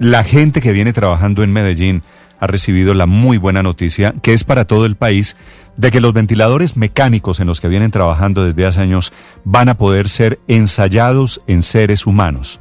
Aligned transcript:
La 0.00 0.24
gente 0.24 0.62
que 0.62 0.72
viene 0.72 0.94
trabajando 0.94 1.42
en 1.42 1.52
Medellín 1.52 2.02
ha 2.38 2.46
recibido 2.46 2.94
la 2.94 3.04
muy 3.04 3.36
buena 3.36 3.62
noticia, 3.62 4.14
que 4.22 4.32
es 4.32 4.44
para 4.44 4.64
todo 4.64 4.86
el 4.86 4.96
país, 4.96 5.36
de 5.76 5.90
que 5.90 6.00
los 6.00 6.14
ventiladores 6.14 6.74
mecánicos 6.78 7.38
en 7.38 7.46
los 7.46 7.60
que 7.60 7.68
vienen 7.68 7.90
trabajando 7.90 8.46
desde 8.46 8.64
hace 8.64 8.80
años 8.80 9.12
van 9.44 9.68
a 9.68 9.76
poder 9.76 10.08
ser 10.08 10.38
ensayados 10.48 11.42
en 11.46 11.62
seres 11.62 12.06
humanos. 12.06 12.60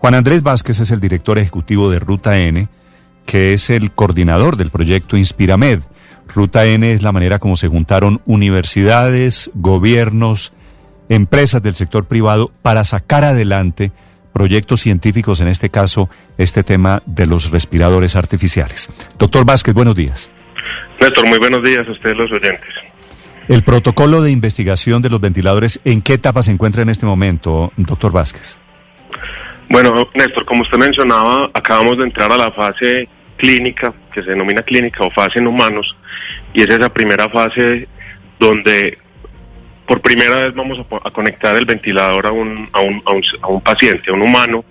Juan 0.00 0.14
Andrés 0.14 0.42
Vázquez 0.42 0.80
es 0.80 0.90
el 0.90 1.00
director 1.00 1.38
ejecutivo 1.38 1.88
de 1.88 1.98
Ruta 1.98 2.38
N, 2.38 2.68
que 3.24 3.54
es 3.54 3.70
el 3.70 3.90
coordinador 3.92 4.58
del 4.58 4.68
proyecto 4.68 5.16
Inspiramed. 5.16 5.80
Ruta 6.28 6.66
N 6.66 6.92
es 6.92 7.00
la 7.00 7.12
manera 7.12 7.38
como 7.38 7.56
se 7.56 7.68
juntaron 7.68 8.20
universidades, 8.26 9.50
gobiernos, 9.54 10.52
empresas 11.08 11.62
del 11.62 11.74
sector 11.74 12.04
privado 12.04 12.52
para 12.60 12.84
sacar 12.84 13.24
adelante 13.24 13.92
proyectos 14.32 14.80
científicos, 14.80 15.40
en 15.40 15.48
este 15.48 15.70
caso, 15.70 16.08
este 16.38 16.62
tema 16.62 17.02
de 17.06 17.26
los 17.26 17.50
respiradores 17.50 18.16
artificiales. 18.16 18.88
Doctor 19.18 19.44
Vázquez, 19.44 19.74
buenos 19.74 19.94
días. 19.94 20.30
Néstor, 21.00 21.28
muy 21.28 21.38
buenos 21.38 21.62
días 21.62 21.86
a 21.86 21.90
ustedes 21.90 22.16
los 22.16 22.30
oyentes. 22.30 22.68
El 23.48 23.64
protocolo 23.64 24.22
de 24.22 24.30
investigación 24.30 25.02
de 25.02 25.10
los 25.10 25.20
ventiladores, 25.20 25.80
¿en 25.84 26.02
qué 26.02 26.14
etapa 26.14 26.42
se 26.42 26.52
encuentra 26.52 26.82
en 26.82 26.90
este 26.90 27.06
momento, 27.06 27.72
doctor 27.76 28.12
Vázquez? 28.12 28.58
Bueno, 29.68 30.08
Néstor, 30.14 30.44
como 30.44 30.62
usted 30.62 30.78
mencionaba, 30.78 31.50
acabamos 31.54 31.98
de 31.98 32.04
entrar 32.04 32.30
a 32.32 32.36
la 32.36 32.52
fase 32.52 33.08
clínica, 33.36 33.92
que 34.12 34.22
se 34.22 34.30
denomina 34.30 34.62
clínica 34.62 35.04
o 35.04 35.10
fase 35.10 35.38
en 35.38 35.46
humanos, 35.46 35.96
y 36.52 36.60
es 36.60 36.68
esa 36.68 36.92
primera 36.92 37.28
fase 37.28 37.88
donde 38.38 38.98
por 39.90 40.02
primera 40.02 40.36
vez 40.36 40.54
vamos 40.54 40.78
a, 41.02 41.10
conectar 41.10 41.56
el 41.56 41.66
ventilador 41.66 42.24
a 42.24 42.30
un, 42.30 42.68
a, 42.72 42.80
un, 42.80 43.02
a, 43.42 43.48
un, 43.48 43.60
paciente, 43.60 44.08
a 44.08 44.12
un 44.12 44.22
humano, 44.22 44.64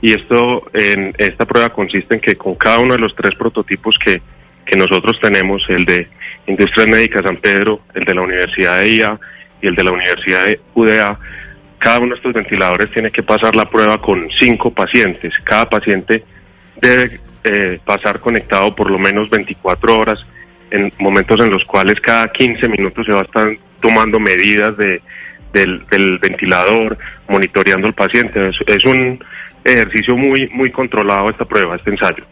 y 0.00 0.12
esto 0.12 0.62
en 0.72 1.12
esta 1.18 1.44
prueba 1.44 1.70
consiste 1.70 2.14
en 2.14 2.20
que 2.20 2.36
con 2.36 2.54
cada 2.54 2.78
uno 2.78 2.94
de 2.94 3.00
los 3.00 3.12
tres 3.16 3.34
prototipos 3.34 3.98
que, 3.98 4.22
que 4.64 4.76
nosotros 4.76 5.18
tenemos, 5.20 5.68
el 5.70 5.84
de 5.84 6.08
Industrias 6.46 6.88
Médicas 6.88 7.24
San 7.26 7.38
Pedro, 7.38 7.80
el 7.94 8.04
de 8.04 8.14
la 8.14 8.20
Universidad 8.20 8.78
de 8.78 8.90
IA 8.90 9.18
y 9.60 9.66
el 9.66 9.74
de 9.74 9.82
la 9.82 9.90
Universidad 9.90 10.44
de 10.44 10.60
UDA, 10.74 11.18
cada 11.78 11.98
uno 11.98 12.10
de 12.10 12.14
estos 12.14 12.32
ventiladores 12.32 12.92
tiene 12.92 13.10
que 13.10 13.24
pasar 13.24 13.56
la 13.56 13.68
prueba 13.68 14.00
con 14.00 14.28
cinco 14.38 14.72
pacientes. 14.72 15.34
Cada 15.42 15.68
paciente 15.68 16.22
debe 16.80 17.18
eh, 17.42 17.80
pasar 17.84 18.20
conectado 18.20 18.72
por 18.76 18.88
lo 18.88 19.00
menos 19.00 19.30
24 19.30 19.98
horas 19.98 20.24
en 20.70 20.92
momentos 21.00 21.40
en 21.40 21.50
los 21.50 21.64
cuales 21.64 22.00
cada 22.00 22.30
15 22.30 22.68
minutos 22.68 23.04
se 23.04 23.12
va 23.12 23.22
a 23.22 23.24
estar 23.24 23.48
tomando 23.80 24.18
medidas 24.20 24.76
de, 24.76 25.02
del, 25.52 26.18
ventilador, 26.18 26.98
monitoreando 27.28 27.86
al 27.86 27.94
paciente. 27.94 28.50
Es, 28.66 28.84
un 28.84 29.22
ejercicio 29.64 30.16
muy, 30.16 30.48
muy 30.52 30.70
controlado 30.70 31.30
esta 31.30 31.44
prueba, 31.44 31.76
este 31.76 31.90
ensayo. 31.90 32.24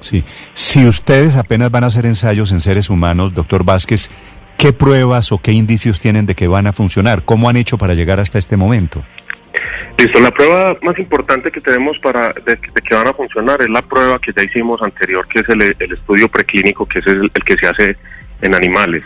Sí, 0.00 0.24
si 0.54 0.86
ustedes 0.86 1.36
apenas 1.36 1.70
van 1.70 1.84
a 1.84 1.88
hacer 1.88 2.06
ensayos 2.06 2.52
en 2.52 2.60
seres 2.60 2.88
humanos, 2.88 3.34
doctor 3.34 3.64
Vázquez, 3.64 4.10
¿qué 4.56 4.72
pruebas 4.72 5.30
o 5.32 5.38
qué 5.38 5.52
indicios 5.52 6.00
tienen 6.00 6.26
de 6.26 6.34
que 6.34 6.48
van 6.48 6.66
a 6.66 6.72
funcionar? 6.72 7.24
¿Cómo 7.24 7.48
han 7.48 7.56
hecho 7.56 7.76
para 7.76 7.94
llegar 7.94 8.18
hasta 8.18 8.38
este 8.38 8.56
momento? 8.56 9.04
Listo, 9.98 10.20
la 10.20 10.30
prueba 10.30 10.76
más 10.82 10.98
importante 10.98 11.50
que 11.50 11.60
tenemos 11.60 11.98
para 11.98 12.32
de, 12.46 12.56
que 12.56 12.94
van 12.94 13.08
a 13.08 13.12
funcionar 13.12 13.60
es 13.60 13.68
la 13.68 13.82
prueba 13.82 14.18
que 14.18 14.32
ya 14.34 14.42
hicimos 14.42 14.80
anterior, 14.82 15.26
que 15.28 15.40
es 15.40 15.48
el, 15.48 15.62
estudio 15.92 16.28
preclínico, 16.28 16.86
que 16.86 17.00
es 17.00 17.06
el, 17.06 17.30
que 17.30 17.56
se 17.58 17.66
hace 17.66 17.96
en 18.40 18.54
animales. 18.54 19.02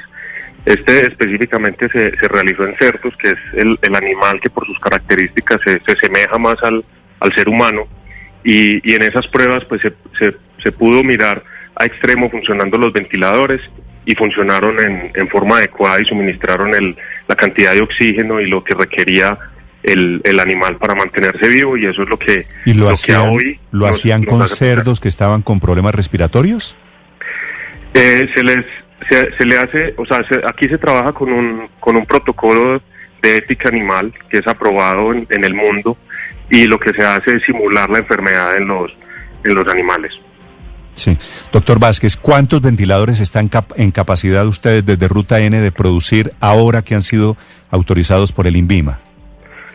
Este 0.65 1.07
específicamente 1.07 1.89
se, 1.91 2.17
se 2.17 2.29
realizó 2.29 2.67
en 2.67 2.75
cerdos, 2.79 3.15
que 3.19 3.31
es 3.31 3.39
el, 3.55 3.79
animal 3.95 4.41
que 4.41 4.49
por 4.49 4.67
sus 4.67 4.79
características 4.81 5.61
se, 5.63 5.73
se 5.73 5.93
asemeja 5.93 6.39
más 6.39 6.57
al, 6.63 6.83
al, 7.21 7.35
ser 7.35 7.49
humano, 7.49 7.87
y, 8.43 8.77
y, 8.91 8.95
en 8.95 9.03
esas 9.03 9.27
pruebas 9.29 9.65
pues 9.67 9.83
se, 9.83 9.93
se, 10.63 10.73
pudo 10.73 11.05
mirar 11.05 11.43
a 11.77 11.85
extremo 11.85 12.31
funcionando 12.31 12.79
los 12.79 12.93
ventiladores 12.93 13.61
y 14.07 14.15
funcionaron 14.15 14.79
en, 14.81 15.13
en 15.15 15.29
forma 15.29 15.59
adecuada 15.59 16.01
y 16.01 16.07
suministraron 16.07 16.75
el, 16.75 16.97
la 17.29 17.37
cantidad 17.37 17.75
de 17.75 17.83
oxígeno 17.83 18.41
y 18.41 18.49
lo 18.49 18.65
que 18.65 18.75
requería 18.75 19.39
el, 19.83 20.23
el, 20.25 20.41
animal 20.41 20.77
para 20.79 20.95
mantenerse 20.95 21.47
vivo. 21.49 21.77
Y 21.77 21.87
eso 21.87 22.03
es 22.03 22.09
lo 22.09 22.19
que, 22.19 22.47
¿Y 22.65 22.73
lo, 22.75 22.89
hacían, 22.89 23.29
hoy... 23.29 23.61
¿Lo 23.71 23.87
hacían 23.87 24.25
con 24.25 24.47
cerdos 24.47 25.01
que 25.01 25.09
estaban 25.09 25.43
con 25.43 25.61
problemas 25.61 25.95
respiratorios? 25.95 26.77
Eh, 27.95 28.29
se 28.35 28.43
les 28.43 28.65
se, 29.09 29.47
le 29.47 29.57
hace, 29.57 29.95
o 29.97 30.07
sea, 30.07 30.25
aquí 30.47 30.69
se 30.69 30.79
trabaja 30.79 31.13
con 31.13 31.33
un, 31.33 31.69
con 31.81 31.97
un 31.97 32.07
protocolo 32.07 32.81
de 33.23 33.37
ética 33.37 33.69
animal 33.69 34.13
que 34.29 34.39
es 34.39 34.47
aprobado 34.47 35.13
en, 35.13 35.27
en, 35.31 35.45
el 35.45 35.55
mundo 35.55 35.97
y 36.51 36.67
lo 36.67 36.79
que 36.79 36.91
se 36.91 37.05
hace 37.05 37.37
es 37.37 37.43
simular 37.45 37.89
la 37.91 37.99
enfermedad 37.99 38.57
en 38.57 38.67
los, 38.67 38.93
en 39.45 39.55
los 39.55 39.67
animales. 39.69 40.13
Sí. 40.95 41.19
Doctor 41.53 41.81
Vázquez, 41.81 42.17
¿cuántos 42.17 42.61
ventiladores 42.61 43.21
están 43.21 43.51
en 43.77 43.91
capacidad 43.91 44.47
ustedes 44.47 44.87
desde 44.87 45.09
Ruta 45.09 45.41
N 45.41 45.59
de 45.59 45.73
producir 45.73 46.33
ahora 46.41 46.83
que 46.83 46.95
han 46.95 47.03
sido 47.03 47.37
autorizados 47.71 48.33
por 48.33 48.47
el 48.47 48.57
INVIMA? 48.57 49.01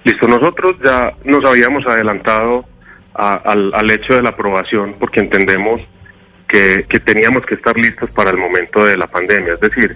Listo, 0.06 0.28
nosotros 0.28 0.76
ya 0.84 1.14
nos 1.26 1.44
habíamos 1.44 1.86
adelantado 1.86 2.66
al, 3.14 3.72
al, 3.74 3.92
hecho 3.92 4.14
de 4.14 4.22
la 4.22 4.30
aprobación 4.30 4.96
porque 4.98 5.20
entendemos 5.20 5.82
que, 6.50 7.00
teníamos 7.00 7.46
que 7.46 7.56
estar 7.56 7.78
listos 7.78 8.10
para 8.12 8.32
el 8.32 8.38
momento 8.38 8.84
de 8.84 8.98
la 8.98 9.08
pandemia. 9.08 9.54
Es 9.54 9.62
decir, 9.62 9.96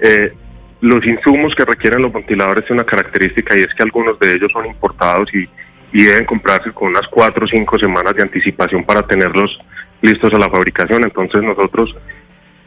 eh, 0.00 0.32
los 0.80 1.04
insumos 1.04 1.54
que 1.54 1.64
requieren 1.64 2.02
los 2.02 2.12
ventiladores 2.12 2.64
tienen 2.64 2.84
una 2.84 2.90
característica 2.90 3.56
y 3.56 3.62
es 3.62 3.74
que 3.74 3.82
algunos 3.82 4.18
de 4.20 4.32
ellos 4.32 4.50
son 4.52 4.64
importados 4.64 5.28
y, 5.34 5.48
y 5.92 6.04
deben 6.04 6.24
comprarse 6.24 6.72
con 6.72 6.88
unas 6.88 7.06
cuatro 7.08 7.44
o 7.44 7.48
cinco 7.48 7.78
semanas 7.78 8.14
de 8.14 8.22
anticipación 8.22 8.84
para 8.84 9.02
tenerlos 9.02 9.58
listos 10.00 10.32
a 10.32 10.38
la 10.38 10.48
fabricación. 10.48 11.02
Entonces 11.02 11.42
nosotros, 11.42 11.94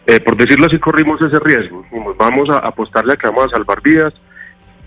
eh, 0.05 0.19
por 0.19 0.35
decirlo 0.35 0.67
así, 0.67 0.77
corrimos 0.77 1.21
ese 1.21 1.39
riesgo. 1.39 1.85
Vamos 2.17 2.49
a 2.49 2.57
apostarle 2.57 3.13
a 3.13 3.15
que 3.15 3.27
vamos 3.27 3.45
a 3.45 3.55
salvar 3.55 3.81
vidas 3.81 4.13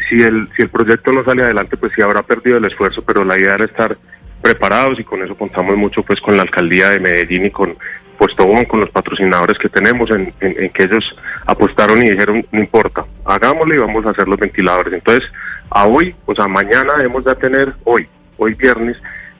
si 0.08 0.16
el, 0.22 0.50
si 0.54 0.62
el 0.62 0.68
proyecto 0.68 1.12
no 1.12 1.24
sale 1.24 1.44
adelante, 1.44 1.78
pues 1.78 1.92
sí 1.96 2.02
habrá 2.02 2.22
perdido 2.22 2.58
el 2.58 2.64
esfuerzo, 2.66 3.02
pero 3.02 3.24
la 3.24 3.38
idea 3.38 3.54
era 3.54 3.64
estar 3.64 3.96
preparados 4.42 5.00
y 5.00 5.04
con 5.04 5.22
eso 5.22 5.34
contamos 5.34 5.78
mucho 5.78 6.02
pues 6.02 6.20
con 6.20 6.36
la 6.36 6.42
alcaldía 6.42 6.90
de 6.90 7.00
Medellín 7.00 7.46
y 7.46 7.50
con 7.50 7.78
Puesto 8.18 8.46
con 8.68 8.80
los 8.80 8.90
patrocinadores 8.90 9.58
que 9.58 9.68
tenemos, 9.68 10.10
en, 10.10 10.32
que 10.40 10.82
ellos 10.82 11.04
apostaron 11.46 11.98
y 11.98 12.10
dijeron, 12.10 12.46
no 12.52 12.60
importa, 12.60 13.04
hagámoslo 13.24 13.74
y 13.74 13.78
vamos 13.78 14.06
a 14.06 14.10
hacer 14.10 14.28
los 14.28 14.38
ventiladores. 14.38 14.92
Entonces, 14.94 15.30
a 15.70 15.86
hoy, 15.86 16.14
o 16.26 16.34
sea, 16.34 16.46
mañana 16.46 16.94
debemos 16.96 17.24
de 17.24 17.34
tener, 17.36 17.74
hoy, 17.84 18.08
hoy 18.36 18.54
viernes, 18.54 18.96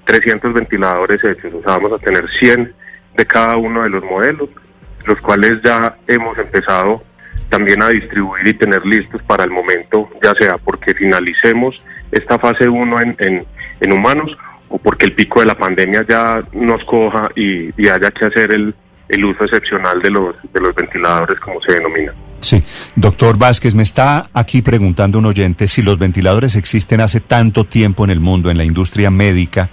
300 0.07 0.53
ventiladores 0.53 1.23
hechos, 1.25 1.53
o 1.55 1.62
sea, 1.62 1.79
vamos 1.79 1.93
a 1.93 1.99
tener 1.99 2.29
100 2.39 2.75
de 3.17 3.27
cada 3.27 3.57
uno 3.57 3.83
de 3.83 3.91
los 3.91 4.05
modelos, 4.05 4.49
los 5.06 5.21
cuales 5.21 5.61
ya 5.62 5.97
hemos 6.06 6.37
empezado 6.39 7.03
también 7.51 7.83
a 7.83 7.89
distribuir 7.89 8.47
y 8.49 8.55
tener 8.55 8.85
listos 8.85 9.23
para 9.23 9.45
el 9.45 9.51
momento, 9.51 10.11
ya 10.23 10.35
sea 10.35 10.59
porque 10.59 10.95
finalicemos 10.95 11.81
esta 12.11 12.39
fase 12.39 12.69
1 12.69 13.01
en, 13.01 13.47
en, 13.81 13.93
humanos 13.93 14.37
o 14.69 14.78
porque 14.78 15.06
el 15.06 15.12
pico 15.12 15.41
de 15.41 15.47
la 15.47 15.56
pandemia 15.56 16.04
ya 16.08 16.42
nos 16.52 16.84
coja 16.84 17.28
y, 17.36 17.69
haya 17.88 18.11
que 18.11 18.26
hacer 18.26 18.52
el, 18.52 18.75
el 19.08 19.25
uso 19.25 19.44
excepcional 19.44 20.00
de 20.02 20.11
los, 20.11 20.34
de 20.52 20.61
los 20.61 20.75
ventiladores, 20.75 21.38
como 21.40 21.61
se 21.62 21.75
denomina. 21.75 22.12
Sí, 22.40 22.62
doctor 22.94 23.38
Vázquez, 23.38 23.75
me 23.75 23.82
está 23.82 24.28
aquí 24.34 24.61
preguntando 24.61 25.19
un 25.19 25.25
oyente 25.25 25.66
si 25.66 25.81
los 25.81 25.99
ventiladores 25.99 26.56
existen 26.56 27.00
hace 27.00 27.20
tanto 27.20 27.64
tiempo 27.64 28.05
en 28.05 28.11
el 28.11 28.20
mundo, 28.20 28.50
en 28.50 28.58
la 28.58 28.64
industria 28.64 29.11
médica, 29.11 29.70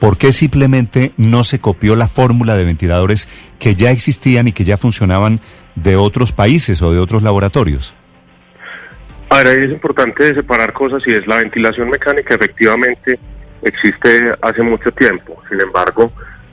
¿por 0.00 0.16
qué 0.16 0.32
simplemente 0.32 1.12
no 1.18 1.44
se 1.44 1.58
copió 1.58 1.96
la 1.96 2.08
fórmula 2.08 2.56
de 2.56 2.64
ventiladores 2.64 3.28
que 3.58 3.74
ya 3.74 3.90
existían 3.90 4.48
y 4.48 4.52
que 4.52 4.64
ya 4.64 4.78
funcionaban 4.78 5.40
de 5.74 5.96
otros 5.96 6.32
países 6.32 6.80
o 6.80 6.92
de 6.92 6.98
otros 6.98 7.22
laboratorios? 7.22 7.94
Ahora 9.28 9.52
es 9.52 9.70
importante 9.70 10.34
separar 10.34 10.72
cosas 10.72 11.02
y 11.06 11.12
es 11.12 11.26
la 11.26 11.36
ventilación 11.36 11.90
mecánica 11.90 12.36
efectivamente 12.36 13.18
existe 13.64 14.34
hace 14.40 14.62
mucho 14.62 14.92
tiempo. 14.92 15.42
Sin 15.48 15.60
embargo, 15.60 16.12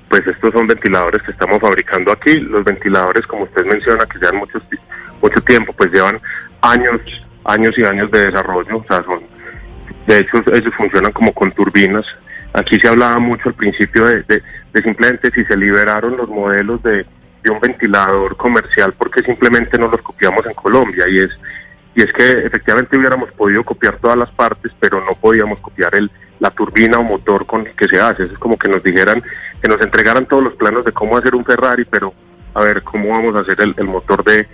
pues 0.10 0.26
estos 0.28 0.52
son 0.52 0.68
ventiladores 0.68 1.22
que 1.24 1.32
estamos 1.32 1.60
fabricando 1.60 2.12
aquí. 2.12 2.40
Los 2.40 2.64
ventiladores, 2.64 3.26
como 3.28 3.44
usted 3.44 3.66
menciona, 3.66 4.06
que 4.06 4.20
llevan 4.20 4.38
mucho, 4.38 4.60
mucho 5.22 5.42
tiempo, 5.42 5.74
pues 5.74 5.92
llevan 5.92 6.20
años, 6.62 7.02
años 7.46 7.78
y 7.78 7.84
años 7.84 8.10
de 8.12 8.26
desarrollo. 8.26 8.78
O 8.78 8.86
sea, 8.88 9.04
son, 9.04 9.22
de 10.08 10.20
hecho, 10.20 10.44
ellos 10.54 10.74
funcionan 10.76 11.12
como 11.12 11.34
con 11.34 11.52
turbinas 11.52 12.06
Aquí 12.54 12.80
se 12.80 12.88
hablaba 12.88 13.18
mucho 13.20 13.50
al 13.50 13.56
principio 13.56 14.06
de, 14.06 14.24
de, 14.24 14.82
simplemente 14.82 15.32
si 15.32 15.44
se 15.46 15.56
liberaron 15.56 16.18
los 16.18 16.28
modelos 16.28 16.84
de, 16.84 17.06
de, 17.44 17.50
un 17.50 17.60
ventilador 17.62 18.36
comercial 18.36 18.94
porque 18.98 19.22
simplemente 19.24 19.78
no 19.78 19.88
los 19.88 20.02
copiamos 20.02 20.46
en 20.46 20.54
Colombia 20.54 21.06
y 21.10 21.20
es 21.20 21.30
y 21.94 22.04
es 22.04 22.14
que 22.14 22.32
efectivamente 22.46 22.98
hubiéramos 22.98 23.32
podido 23.34 23.66
copiar 23.66 23.98
todas 23.98 24.18
las 24.18 24.30
partes, 24.32 24.72
pero 24.80 25.04
no 25.04 25.14
podíamos 25.16 25.60
copiar 25.60 25.94
el 25.96 26.10
la 26.42 26.50
turbina 26.50 26.98
o 26.98 27.04
motor 27.04 27.46
con 27.46 27.64
que 27.64 27.88
se 27.88 28.02
hace. 28.02 28.24
Es 28.24 28.38
como 28.40 28.58
que 28.58 28.68
nos 28.68 28.84
dijeran, 28.84 29.24
que 29.62 29.70
nos 29.70 29.80
entregaran 29.80 30.26
todos 30.26 30.44
los 30.44 30.56
planos 30.56 30.84
de 30.84 30.92
cómo 30.92 31.16
hacer 31.16 31.36
un 31.36 31.46
Ferrari, 31.46 31.86
pero 31.86 32.14
a 32.56 32.64
ver 32.64 32.82
cómo 32.82 33.10
vamos 33.10 33.36
a 33.36 33.42
hacer 33.42 33.62
el, 33.62 33.76
el 33.78 33.86
motor 33.86 34.24
de, 34.24 34.48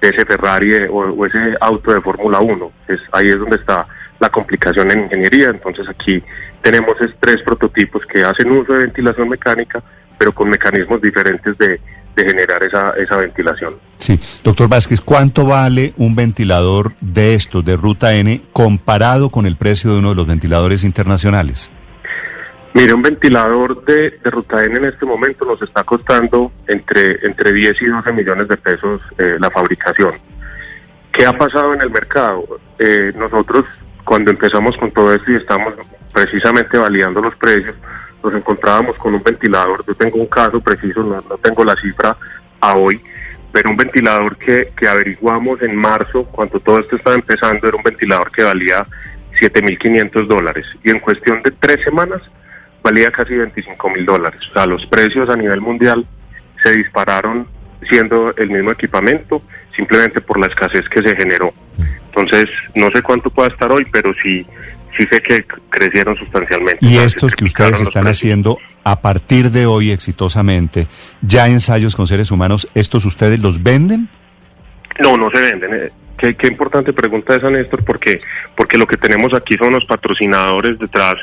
ese 0.00 0.24
Ferrari 0.24 0.74
eh, 0.74 0.88
o, 0.90 1.24
ese 1.26 1.56
auto 1.60 1.92
de 1.92 2.00
Fórmula 2.00 2.40
1. 2.40 2.72
Es, 2.88 3.00
ahí 3.12 3.28
es 3.28 3.38
donde 3.38 3.56
está 3.56 3.86
la 4.18 4.30
complicación 4.30 4.90
en 4.90 5.04
ingeniería. 5.04 5.50
Entonces 5.50 5.86
aquí 5.86 6.22
tenemos 6.62 6.94
tres 7.20 7.42
prototipos 7.42 8.04
que 8.06 8.24
hacen 8.24 8.50
uso 8.50 8.72
de 8.72 8.80
ventilación 8.80 9.28
mecánica, 9.28 9.82
pero 10.18 10.32
con 10.32 10.48
mecanismos 10.48 11.02
diferentes 11.02 11.58
de, 11.58 11.78
de 12.16 12.24
generar 12.24 12.62
esa, 12.62 12.90
esa 12.96 13.16
ventilación. 13.16 13.74
Sí, 13.98 14.18
doctor 14.42 14.68
Vázquez, 14.68 15.00
¿cuánto 15.00 15.46
vale 15.46 15.94
un 15.96 16.14
ventilador 16.14 16.92
de 17.00 17.34
estos, 17.34 17.64
de 17.64 17.76
ruta 17.76 18.14
N, 18.14 18.42
comparado 18.52 19.30
con 19.30 19.46
el 19.46 19.56
precio 19.56 19.92
de 19.92 19.98
uno 19.98 20.10
de 20.10 20.14
los 20.16 20.26
ventiladores 20.26 20.84
internacionales? 20.84 21.70
Mire, 22.74 22.92
un 22.92 23.02
ventilador 23.02 23.84
de, 23.84 24.18
ruta 24.24 24.64
N 24.64 24.76
en 24.76 24.84
este 24.86 25.06
momento 25.06 25.44
nos 25.44 25.62
está 25.62 25.84
costando 25.84 26.50
entre, 26.66 27.24
entre 27.24 27.52
10 27.52 27.82
y 27.82 27.86
12 27.86 28.12
millones 28.12 28.48
de 28.48 28.56
pesos 28.56 29.00
eh, 29.18 29.36
la 29.38 29.50
fabricación. 29.50 30.12
¿Qué 31.12 31.24
ha 31.24 31.32
pasado 31.32 31.72
en 31.74 31.82
el 31.82 31.90
mercado? 31.90 32.44
Eh, 32.80 33.12
nosotros 33.14 33.64
cuando 34.04 34.30
empezamos 34.30 34.76
con 34.76 34.90
todo 34.90 35.14
esto 35.14 35.30
y 35.30 35.36
estamos 35.36 35.74
precisamente 36.12 36.76
validando 36.76 37.20
los 37.20 37.34
precios, 37.36 37.74
nos 38.24 38.34
encontrábamos 38.34 38.96
con 38.96 39.14
un 39.14 39.22
ventilador, 39.22 39.84
yo 39.86 39.94
tengo 39.94 40.18
un 40.18 40.26
caso 40.26 40.60
preciso, 40.60 41.02
no, 41.02 41.22
tengo 41.38 41.64
la 41.64 41.76
cifra 41.76 42.16
a 42.60 42.74
hoy, 42.74 43.00
pero 43.52 43.70
un 43.70 43.76
ventilador 43.76 44.36
que, 44.36 44.72
que 44.76 44.88
averiguamos 44.88 45.62
en 45.62 45.76
marzo, 45.76 46.24
cuando 46.24 46.58
todo 46.58 46.80
esto 46.80 46.96
estaba 46.96 47.14
empezando, 47.14 47.68
era 47.68 47.76
un 47.76 47.82
ventilador 47.82 48.30
que 48.32 48.42
valía 48.42 48.86
7.500 49.40 50.26
dólares 50.26 50.66
y 50.82 50.90
en 50.90 51.00
cuestión 51.00 51.42
de 51.42 51.50
tres 51.52 51.84
semanas 51.84 52.22
valía 52.82 53.10
casi 53.10 53.34
25 53.34 53.90
mil 53.90 54.04
dólares. 54.04 54.40
O 54.50 54.54
sea, 54.54 54.66
los 54.66 54.84
precios 54.86 55.28
a 55.28 55.36
nivel 55.36 55.60
mundial 55.60 56.06
se 56.62 56.76
dispararon 56.76 57.48
siendo 57.88 58.34
el 58.36 58.50
mismo 58.50 58.70
equipamiento, 58.70 59.42
simplemente 59.74 60.20
por 60.20 60.38
la 60.38 60.46
escasez 60.46 60.88
que 60.88 61.02
se 61.02 61.16
generó. 61.16 61.52
Entonces, 62.06 62.46
no 62.74 62.90
sé 62.90 63.02
cuánto 63.02 63.30
pueda 63.30 63.48
estar 63.48 63.72
hoy, 63.72 63.86
pero 63.90 64.12
sí, 64.22 64.46
sí 64.96 65.06
sé 65.10 65.20
que 65.20 65.44
crecieron 65.70 66.16
sustancialmente. 66.16 66.78
Y 66.80 66.96
estos 66.96 67.34
que 67.34 67.44
ustedes 67.44 67.80
están 67.80 68.06
haciendo 68.06 68.58
a 68.84 69.00
partir 69.00 69.50
de 69.50 69.66
hoy 69.66 69.90
exitosamente, 69.90 70.86
ya 71.22 71.48
ensayos 71.48 71.96
con 71.96 72.06
seres 72.06 72.30
humanos, 72.30 72.68
¿estos 72.74 73.04
ustedes 73.04 73.40
los 73.40 73.62
venden? 73.62 74.08
No, 75.02 75.16
no 75.16 75.30
se 75.30 75.40
venden. 75.40 75.74
Eh, 75.74 75.90
qué, 76.18 76.34
qué 76.36 76.48
importante 76.48 76.92
pregunta 76.92 77.34
esa, 77.34 77.50
Néstor, 77.50 77.84
porque, 77.84 78.18
porque 78.56 78.78
lo 78.78 78.86
que 78.86 78.96
tenemos 78.96 79.34
aquí 79.34 79.54
son 79.54 79.72
los 79.72 79.84
patrocinadores 79.86 80.78
detrás 80.78 81.16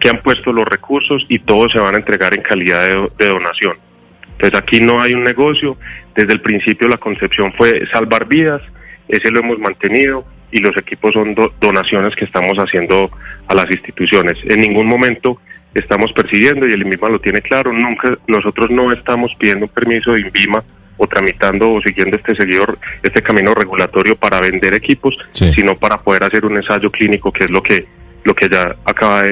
que 0.00 0.08
han 0.08 0.22
puesto 0.22 0.52
los 0.52 0.66
recursos 0.66 1.24
y 1.28 1.38
todos 1.38 1.70
se 1.70 1.78
van 1.78 1.94
a 1.94 1.98
entregar 1.98 2.34
en 2.34 2.42
calidad 2.42 2.88
de, 3.18 3.28
donación. 3.28 3.76
Entonces 4.32 4.58
aquí 4.58 4.80
no 4.80 5.00
hay 5.00 5.12
un 5.12 5.22
negocio, 5.22 5.76
desde 6.14 6.32
el 6.32 6.40
principio 6.40 6.88
la 6.88 6.96
concepción 6.96 7.52
fue 7.52 7.86
salvar 7.92 8.26
vidas, 8.26 8.62
ese 9.06 9.30
lo 9.30 9.40
hemos 9.40 9.58
mantenido 9.58 10.24
y 10.52 10.58
los 10.58 10.76
equipos 10.76 11.12
son 11.12 11.34
donaciones 11.60 12.14
que 12.16 12.24
estamos 12.24 12.56
haciendo 12.58 13.10
a 13.46 13.54
las 13.54 13.70
instituciones. 13.70 14.38
En 14.44 14.60
ningún 14.60 14.86
momento 14.86 15.40
estamos 15.74 16.12
persiguiendo 16.12 16.66
y 16.68 16.72
el 16.72 16.82
INVIMA 16.82 17.08
lo 17.08 17.20
tiene 17.20 17.40
claro, 17.40 17.72
nunca 17.72 18.18
nosotros 18.26 18.70
no 18.70 18.92
estamos 18.92 19.32
pidiendo 19.38 19.66
un 19.66 19.72
permiso 19.72 20.12
de 20.12 20.20
INVIMA 20.20 20.64
o 20.96 21.06
tramitando 21.06 21.72
o 21.72 21.80
siguiendo 21.80 22.16
este 22.16 22.34
seguidor, 22.34 22.78
este 23.02 23.22
camino 23.22 23.54
regulatorio 23.54 24.16
para 24.16 24.40
vender 24.40 24.74
equipos, 24.74 25.16
sino 25.32 25.78
para 25.78 25.98
poder 26.02 26.24
hacer 26.24 26.44
un 26.44 26.56
ensayo 26.56 26.90
clínico, 26.90 27.32
que 27.32 27.44
es 27.44 27.50
lo 27.50 27.62
que 27.62 27.86
lo 28.24 28.34
que 28.34 28.48
ya 28.48 28.76
acaba 28.84 29.22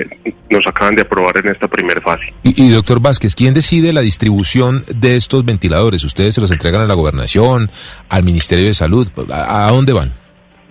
nos 0.51 0.67
acaban 0.67 0.95
de 0.95 1.03
aprobar 1.03 1.37
en 1.39 1.49
esta 1.49 1.69
primera 1.69 2.01
fase. 2.01 2.33
Y, 2.43 2.71
doctor 2.71 3.01
Vázquez, 3.01 3.35
¿quién 3.35 3.55
decide 3.55 3.93
la 3.93 4.01
distribución 4.01 4.85
de 4.95 5.17
estos 5.17 5.45
ventiladores? 5.45 6.05
¿Ustedes 6.05 6.35
se 6.35 6.41
los 6.41 6.51
entregan 6.51 6.81
a 6.81 6.87
la 6.87 6.95
gobernación, 6.95 7.71
al 8.09 8.23
Ministerio 8.23 8.67
de 8.67 8.75
Salud? 8.75 9.09
¿A, 9.31 9.71
dónde 9.71 9.93
van? 9.93 10.13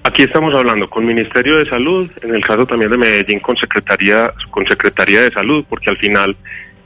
Aquí 0.08 0.24
estamos 0.24 0.56
hablando 0.56 0.90
con 0.90 1.06
Ministerio 1.06 1.58
de 1.58 1.66
Salud, 1.66 2.10
en 2.22 2.34
el 2.34 2.42
caso 2.42 2.66
también 2.66 2.90
de 2.90 2.98
Medellín 2.98 3.42
con 3.42 3.58
Secretaría, 3.58 4.34
con 4.50 4.66
Secretaría 4.66 5.24
de 5.24 5.32
Salud, 5.32 5.66
porque 5.68 5.90
al 5.90 5.98
final 5.98 6.34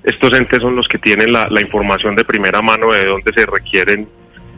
estos 0.03 0.33
entes 0.33 0.59
son 0.59 0.75
los 0.75 0.87
que 0.87 0.97
tienen 0.97 1.31
la, 1.31 1.47
información 1.61 2.15
de 2.15 2.25
primera 2.25 2.63
mano 2.63 2.91
de 2.91 3.05
dónde 3.05 3.31
se 3.31 3.45
requieren 3.45 4.09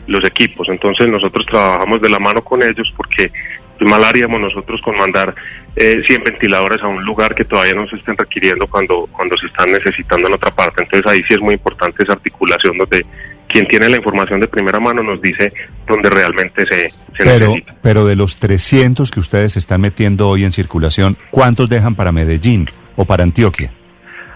los 0.07 0.23
equipos. 0.23 0.69
Entonces 0.69 1.09
nosotros 1.09 1.45
trabajamos 1.45 2.01
de 2.01 2.09
la 2.09 2.19
mano 2.19 2.41
con 2.41 2.63
ellos 2.63 2.89
porque 2.95 3.33
mal 3.81 4.01
haríamos 4.01 4.39
nosotros 4.39 4.81
con 4.81 4.95
mandar 4.95 5.35
eh, 5.75 6.01
100 6.07 6.23
ventiladores 6.23 6.81
a 6.83 6.87
un 6.87 7.03
lugar 7.03 7.35
que 7.35 7.43
todavía 7.43 7.73
no 7.73 7.85
se 7.89 7.97
estén 7.97 8.15
requiriendo 8.15 8.65
cuando, 8.67 9.09
cuando 9.11 9.35
se 9.35 9.47
están 9.47 9.73
necesitando 9.73 10.29
en 10.29 10.35
otra 10.35 10.51
parte. 10.51 10.83
Entonces 10.83 11.11
ahí 11.11 11.21
sí 11.23 11.33
es 11.33 11.41
muy 11.41 11.55
importante 11.55 12.01
esa 12.01 12.13
articulación 12.13 12.77
donde 12.77 13.05
quien 13.53 13.67
tiene 13.67 13.87
la 13.87 13.97
información 13.97 14.39
de 14.39 14.47
primera 14.47 14.79
mano 14.79 15.03
nos 15.03 15.21
dice 15.21 15.53
dónde 15.87 16.09
realmente 16.09 16.65
se, 16.65 16.89
se 16.89 17.23
pero, 17.23 17.47
necesita. 17.49 17.75
Pero 17.81 18.05
de 18.05 18.15
los 18.15 18.37
300 18.37 19.11
que 19.11 19.19
ustedes 19.19 19.55
están 19.55 19.81
metiendo 19.81 20.27
hoy 20.27 20.43
en 20.43 20.51
circulación, 20.51 21.17
¿cuántos 21.31 21.69
dejan 21.69 21.95
para 21.95 22.11
Medellín 22.11 22.69
o 22.95 23.05
para 23.05 23.23
Antioquia? 23.23 23.71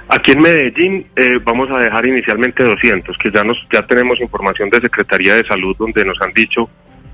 Aquí 0.10 0.32
en 0.32 0.40
Medellín 0.40 1.08
eh, 1.16 1.40
vamos 1.44 1.68
a 1.76 1.82
dejar 1.82 2.06
inicialmente 2.06 2.64
200, 2.64 3.18
que 3.18 3.32
ya 3.34 3.44
nos 3.44 3.58
ya 3.74 3.86
tenemos 3.86 4.22
información 4.22 4.70
de 4.70 4.80
Secretaría 4.80 5.36
de 5.36 5.44
Salud 5.44 5.76
donde 5.78 6.06
nos 6.06 6.22
han 6.22 6.32
dicho 6.34 6.70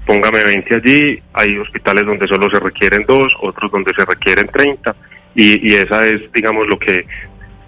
póngame 0.06 0.44
20 0.44 0.76
allí, 0.76 1.20
hay 1.34 1.58
hospitales 1.58 2.06
donde 2.06 2.28
solo 2.28 2.50
se 2.50 2.60
requieren 2.60 3.06
dos, 3.08 3.34
otros 3.42 3.72
donde 3.72 3.94
se 3.98 4.06
requieren 4.06 4.48
30 4.48 4.96
y, 5.34 5.72
y 5.72 5.76
esa 5.76 6.06
es, 6.06 6.32
digamos, 6.34 6.68
lo 6.68 6.78
que 6.78 7.06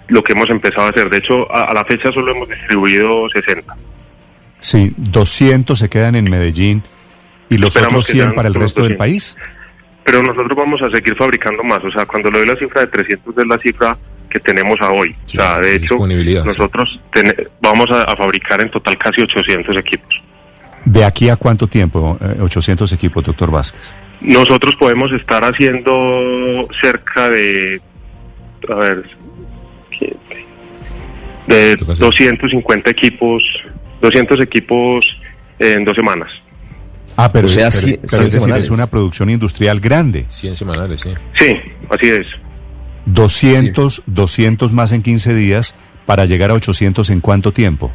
lo 0.08 0.24
que 0.24 0.34
hemos 0.34 0.50
empezado 0.50 0.88
a 0.88 0.90
hacer. 0.90 1.10
De 1.10 1.18
hecho, 1.18 1.52
a, 1.52 1.74
la 1.74 1.84
fecha 1.86 2.12
solo 2.12 2.32
hemos 2.32 2.48
distribuido 2.48 3.28
60. 3.30 3.76
Sí, 4.60 4.94
200 4.98 5.78
se 5.78 5.90
quedan 5.90 6.16
en 6.16 6.30
Medellín 6.30 6.84
y 7.50 7.57
los 7.57 7.75
otros 7.75 8.07
100 8.07 8.34
para 8.34 8.48
el 8.48 8.54
resto 8.54 8.84
del 8.84 8.98
país. 8.98 9.36
Pero 10.04 10.22
nosotros 10.22 10.56
vamos 10.56 10.81
a 10.81 10.90
seguir 10.90 11.16
fabricando 11.16 11.63
más. 11.63 11.84
O 11.84 11.92
sea, 11.92 12.06
cuando 12.06 12.30
le 12.31 12.40
doy 12.40 12.48
la 12.48 12.56
cifra 12.56 12.81
de 12.81 12.88
300 12.88 13.38
es 13.38 13.48
la 13.48 13.57
cifra 13.57 13.98
que 14.30 14.40
tenemos 14.40 14.80
a 14.81 14.92
hoy. 14.92 15.16
o 15.25 15.30
sea, 15.30 15.60
de 15.60 15.75
hecho, 15.75 15.98
nosotros 15.98 17.00
vamos 17.62 17.90
a 17.92 18.16
fabricar 18.16 18.62
en 18.62 18.69
total 18.69 18.98
casi 18.98 19.22
800 19.22 19.77
equipos. 19.77 20.25
¿De 20.86 21.03
aquí 21.03 21.30
a 21.30 21.36
cuánto 21.36 21.68
tiempo, 21.68 22.18
800 22.39 22.91
eh, 22.91 22.96
equipos, 22.96 23.24
doctor 23.24 23.50
Vázquez? 23.50 23.96
Nosotros 24.22 24.75
podemos 24.75 25.12
estar 25.12 25.44
haciendo 25.44 26.68
cerca 26.80 27.30
de, 27.30 27.82
a 28.70 28.75
ver, 28.75 29.03
de 31.48 31.75
250 31.75 32.91
equipos, 32.91 33.44
200 34.06 34.40
equipos 34.42 35.06
en 35.60 35.84
dos 35.84 35.96
semanas. 35.96 36.30
Ah, 37.18 37.32
pero, 37.32 37.48
sea, 37.48 37.70
es, 37.70 37.84
es 37.86 38.70
una 38.70 38.88
producción 38.88 39.30
industrial 39.30 39.80
grande. 39.80 40.26
100 40.30 40.56
semanales, 40.56 41.02
sí. 41.02 41.10
Sí, 41.34 41.56
así 41.90 42.10
es. 42.10 42.28
200, 43.06 44.04
200 44.06 44.74
más 44.74 44.92
en 44.92 45.02
15 45.02 45.34
días 45.34 45.76
para 46.06 46.26
llegar 46.26 46.52
a 46.52 46.56
800 46.56 47.10
en 47.10 47.22
cuánto 47.22 47.52
tiempo? 47.52 47.92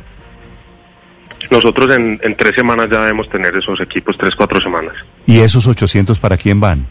Nosotros 1.51 1.95
en, 1.95 2.19
tres 2.37 2.55
semanas 2.55 2.87
ya 2.91 3.01
debemos 3.01 3.29
tener 3.29 3.55
esos 3.57 3.81
equipos, 3.81 4.17
tres, 4.19 4.35
cuatro 4.37 4.61
semanas. 4.61 4.95
¿Y 5.27 5.39
esos 5.39 5.67
800 5.67 6.19
para 6.21 6.37
quién 6.37 6.61
van? 6.61 6.87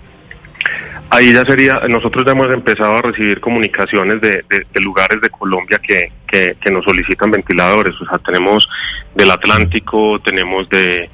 Ahí 1.11 1.33
ya 1.33 1.43
sería, 1.43 1.81
nosotros 1.89 2.23
ya 2.23 2.33
hemos 2.33 2.53
empezado 2.53 2.95
a 2.95 3.01
recibir 3.01 3.39
comunicaciones 3.39 4.21
de, 4.21 4.43
lugares 4.75 5.19
de 5.21 5.29
Colombia 5.29 5.79
que, 5.79 6.11
que, 6.27 6.71
nos 6.71 6.85
solicitan 6.85 7.31
ventiladores. 7.31 7.99
O 7.99 8.05
sea, 8.05 8.19
tenemos 8.19 8.69
del 9.15 9.31
Atlántico, 9.31 10.21
tenemos 10.21 10.69
de, 10.69 11.09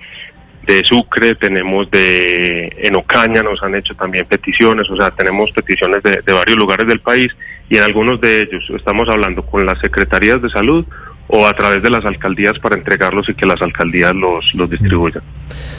de 0.68 0.84
Sucre, 0.84 1.36
tenemos 1.36 1.90
de 1.92 2.76
en 2.84 2.96
Ocaña, 2.96 3.42
nos 3.42 3.64
han 3.64 3.76
hecho 3.76 3.96
también 3.96 4.26
peticiones, 4.26 4.90
o 4.90 4.98
sea, 4.98 5.12
tenemos 5.12 5.52
peticiones 5.52 6.04
de, 6.04 6.22
varios 6.34 6.58
lugares 6.58 6.88
del 6.88 7.00
país 7.00 7.32
y 7.70 7.78
en 7.78 7.84
algunos 7.84 8.20
de 8.20 8.42
ellos 8.42 8.64
estamos 8.76 9.08
hablando 9.08 9.46
con 9.46 9.66
las 9.66 9.80
secretarías 9.80 10.42
de 10.42 10.50
salud 10.50 10.86
o 11.28 11.48
a 11.48 11.54
través 11.54 11.82
de 11.82 11.90
las 11.90 12.06
alcaldías 12.06 12.60
para 12.60 12.76
entregarlos 12.76 13.30
y 13.30 13.34
que 13.34 13.46
las 13.46 13.62
alcaldías 13.62 14.14
los, 14.14 14.54
los 14.56 14.70
distribuyan. 14.70 15.24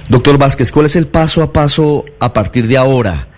Doctor 0.09 0.39
Vázquez, 0.39 0.73
¿cuál 0.73 0.87
es 0.87 0.97
el 0.97 1.07
paso 1.07 1.43
a 1.43 1.53
paso 1.53 2.07
a 2.19 2.33
partir 2.33 2.67
de 2.67 2.79
ahora? 2.79 3.29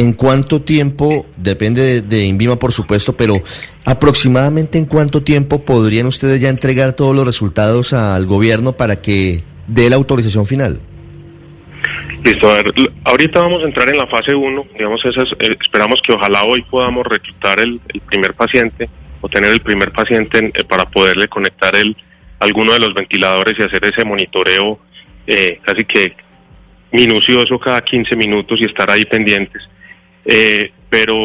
¿En 0.00 0.12
cuánto 0.12 0.62
tiempo, 0.62 1.26
depende 1.36 2.02
de, 2.02 2.24
Invima 2.24 2.56
por 2.56 2.72
supuesto, 2.72 3.16
pero 3.16 3.42
aproximadamente 3.84 4.78
en 4.78 4.86
cuánto 4.86 5.24
tiempo 5.24 5.64
podrían 5.64 6.06
ustedes 6.06 6.40
ya 6.40 6.50
entregar 6.50 6.92
todos 6.92 7.16
los 7.16 7.26
resultados 7.26 7.92
al 7.92 8.24
gobierno 8.24 8.74
para 8.74 9.02
que 9.02 9.42
dé 9.66 9.90
la 9.90 9.96
autorización 9.96 10.46
final? 10.46 10.80
Listo, 12.22 12.48
a 12.48 12.54
ver, 12.54 12.72
ahorita 13.02 13.40
vamos 13.40 13.64
a 13.64 13.66
entrar 13.66 13.88
en 13.88 13.96
la 13.96 14.06
fase 14.06 14.36
1, 14.36 14.66
digamos, 14.72 15.04
esas, 15.04 15.32
eh, 15.40 15.56
esperamos 15.60 16.00
que 16.06 16.12
ojalá 16.12 16.44
hoy 16.44 16.62
podamos 16.62 17.04
reclutar 17.04 17.58
el, 17.58 17.80
primer 18.08 18.34
paciente 18.34 18.88
o 19.20 19.28
tener 19.28 19.50
el 19.50 19.60
primer 19.60 19.90
paciente 19.90 20.52
eh, 20.54 20.64
para 20.64 20.84
poderle 20.84 21.26
conectar 21.26 21.74
el, 21.74 21.96
alguno 22.38 22.72
de 22.72 22.78
los 22.78 22.94
ventiladores 22.94 23.56
y 23.58 23.62
hacer 23.62 23.84
ese 23.84 24.04
monitoreo 24.04 24.78
eh, 25.26 25.58
casi 25.64 25.84
que 25.84 26.14
minucioso 26.92 27.58
cada 27.58 27.80
15 27.80 28.14
minutos 28.14 28.60
y 28.60 28.64
estar 28.64 28.88
ahí 28.90 29.04
pendientes. 29.04 29.68
Eh, 30.30 30.72
pero 30.90 31.16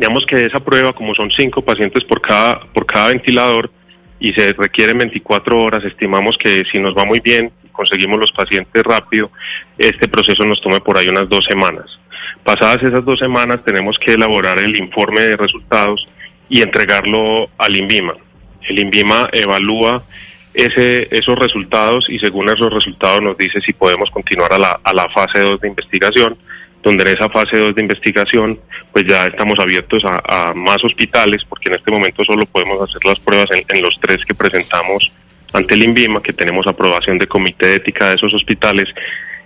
digamos 0.00 0.24
que 0.26 0.46
esa 0.46 0.60
prueba, 0.60 0.94
como 0.94 1.14
son 1.14 1.30
cinco 1.30 1.62
pacientes 1.62 2.02
por 2.04 2.20
cada, 2.20 2.60
por 2.72 2.86
cada 2.86 3.08
ventilador 3.08 3.70
y 4.18 4.32
se 4.32 4.54
requieren 4.54 4.98
24 4.98 5.60
horas, 5.60 5.84
estimamos 5.84 6.36
que 6.38 6.64
si 6.72 6.78
nos 6.78 6.96
va 6.96 7.04
muy 7.04 7.20
bien, 7.20 7.52
conseguimos 7.72 8.18
los 8.18 8.32
pacientes 8.32 8.82
rápido, 8.82 9.30
este 9.76 10.08
proceso 10.08 10.44
nos 10.44 10.62
tome 10.62 10.80
por 10.80 10.96
ahí 10.96 11.08
unas 11.08 11.28
dos 11.28 11.44
semanas. 11.44 11.98
Pasadas 12.42 12.82
esas 12.82 13.04
dos 13.04 13.18
semanas 13.18 13.62
tenemos 13.64 13.98
que 13.98 14.14
elaborar 14.14 14.58
el 14.58 14.76
informe 14.76 15.20
de 15.20 15.36
resultados 15.36 16.08
y 16.48 16.62
entregarlo 16.62 17.50
al 17.58 17.76
INVIMA. 17.76 18.14
El 18.62 18.78
INVIMA 18.78 19.28
evalúa 19.32 20.02
ese, 20.54 21.08
esos 21.10 21.38
resultados 21.38 22.08
y 22.08 22.18
según 22.18 22.48
esos 22.48 22.72
resultados 22.72 23.22
nos 23.22 23.36
dice 23.36 23.60
si 23.60 23.72
podemos 23.74 24.10
continuar 24.10 24.52
a 24.54 24.58
la, 24.58 24.80
a 24.82 24.94
la 24.94 25.08
fase 25.10 25.40
2 25.40 25.60
de 25.60 25.68
investigación, 25.68 26.38
donde 26.84 27.02
en 27.02 27.16
esa 27.16 27.28
fase 27.30 27.58
2 27.58 27.74
de 27.74 27.82
investigación 27.82 28.60
pues 28.92 29.06
ya 29.08 29.24
estamos 29.24 29.58
abiertos 29.58 30.02
a, 30.04 30.52
más 30.54 30.84
hospitales 30.84 31.44
porque 31.48 31.70
en 31.70 31.76
este 31.76 31.90
momento 31.90 32.24
solo 32.24 32.46
podemos 32.46 32.80
hacer 32.82 33.04
las 33.04 33.18
pruebas 33.18 33.50
en, 33.50 33.82
los 33.82 33.98
tres 33.98 34.24
que 34.24 34.34
presentamos 34.34 35.12
ante 35.52 35.74
el 35.74 35.84
INVIMA, 35.84 36.22
que 36.22 36.32
tenemos 36.32 36.66
aprobación 36.66 37.18
de 37.18 37.26
comité 37.26 37.68
de 37.68 37.74
ética 37.76 38.08
de 38.08 38.16
esos 38.16 38.34
hospitales 38.34 38.88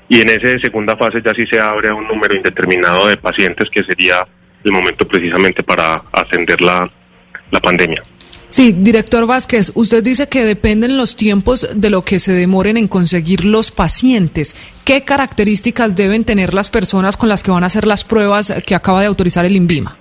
y 0.09 0.21
en 0.21 0.30
esa 0.30 0.59
segunda 0.59 0.97
fase 0.97 1.23
ya 1.25 1.33
sí 1.33 1.47
se 1.47 1.61
abre 1.61 1.88
a 1.88 1.95
un 1.95 2.09
número 2.09 2.35
indeterminado 2.35 3.07
de 3.07 3.16
pacientes 3.16 3.71
que 3.71 3.85
sería 3.85 4.26
el 4.64 4.73
momento 4.73 5.07
precisamente 5.07 5.62
para 5.62 6.02
atender 6.12 6.61
la, 6.61 6.90
la 7.50 7.61
pandemia. 7.61 8.02
Sí, 8.50 8.72
director 8.72 9.26
Vázquez, 9.26 9.72
usted 9.74 10.02
dice 10.02 10.26
que 10.28 10.42
dependen 10.42 10.96
los 10.96 11.16
tiempos 11.16 11.68
de 11.74 11.90
lo 11.90 12.02
que 12.02 12.18
se 12.18 12.32
demoren 12.32 12.78
en 12.78 12.88
conseguir 12.88 13.44
los 13.44 13.70
pacientes. 13.70 14.56
¿Qué 14.86 15.04
características 15.04 15.94
deben 15.94 16.24
tener 16.24 16.54
las 16.54 16.70
personas 16.70 17.18
con 17.18 17.28
las 17.28 17.42
que 17.42 17.50
van 17.50 17.62
a 17.62 17.66
hacer 17.66 17.86
las 17.86 18.04
pruebas 18.04 18.52
que 18.66 18.74
acaba 18.74 19.02
de 19.02 19.06
autorizar 19.06 19.44
el 19.44 19.54
INVIMA? 19.54 19.98